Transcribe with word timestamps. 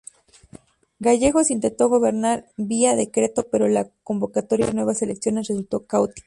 Gallegos 0.99 1.51
intentó 1.51 1.87
gobernar 1.87 2.47
vía 2.57 2.95
decreto, 2.95 3.45
pero 3.51 3.67
la 3.67 3.87
convocatoria 4.03 4.69
a 4.69 4.73
nuevas 4.73 5.03
elecciones 5.03 5.47
resultó 5.49 5.85
caótica. 5.85 6.19